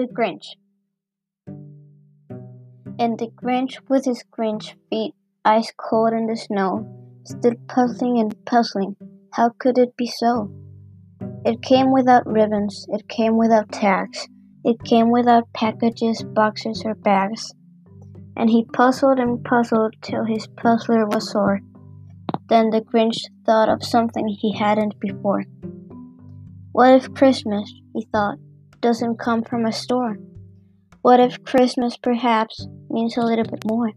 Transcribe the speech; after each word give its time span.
the 0.00 0.06
Grinch. 0.14 0.56
And 2.98 3.18
the 3.18 3.28
Grinch, 3.28 3.78
with 3.88 4.06
his 4.06 4.24
Grinch 4.30 4.74
feet 4.88 5.14
ice 5.44 5.72
cold 5.76 6.14
in 6.14 6.26
the 6.26 6.36
snow, 6.36 6.86
stood 7.24 7.68
puzzling 7.68 8.18
and 8.18 8.34
puzzling. 8.46 8.96
How 9.32 9.50
could 9.58 9.76
it 9.76 9.96
be 9.96 10.06
so? 10.06 10.50
It 11.44 11.60
came 11.60 11.92
without 11.92 12.26
ribbons, 12.26 12.86
it 12.88 13.08
came 13.08 13.36
without 13.36 13.72
tags, 13.72 14.26
it 14.64 14.82
came 14.84 15.10
without 15.10 15.52
packages, 15.52 16.22
boxes, 16.22 16.82
or 16.84 16.94
bags. 16.94 17.52
And 18.36 18.48
he 18.48 18.64
puzzled 18.72 19.18
and 19.18 19.44
puzzled 19.44 19.94
till 20.00 20.24
his 20.24 20.46
puzzler 20.46 21.06
was 21.06 21.30
sore. 21.30 21.60
Then 22.48 22.70
the 22.70 22.80
Grinch 22.80 23.18
thought 23.44 23.68
of 23.68 23.84
something 23.84 24.28
he 24.28 24.56
hadn't 24.56 24.98
before. 24.98 25.44
What 26.72 26.94
if 26.94 27.12
Christmas, 27.14 27.70
he 27.94 28.06
thought, 28.12 28.38
doesn't 28.80 29.18
come 29.18 29.42
from 29.42 29.66
a 29.66 29.72
store? 29.72 30.16
What 31.02 31.20
if 31.20 31.42
Christmas 31.44 31.96
perhaps 31.96 32.66
means 32.88 33.16
a 33.16 33.22
little 33.22 33.44
bit 33.44 33.64
more? 33.64 33.90